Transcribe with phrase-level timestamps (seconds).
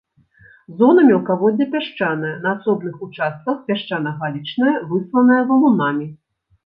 [0.77, 6.07] Зона мелкаводдзя пясчаная, на асобных участках пясчана-галечная, высланая валунамі.